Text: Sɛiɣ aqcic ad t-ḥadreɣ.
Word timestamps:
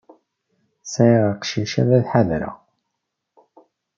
Sɛiɣ 0.91 1.25
aqcic 1.31 1.73
ad 1.81 1.89
t-ḥadreɣ. 2.03 2.55